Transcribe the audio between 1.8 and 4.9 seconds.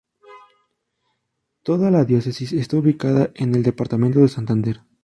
la diócesis está ubicada en el departamento de Santander.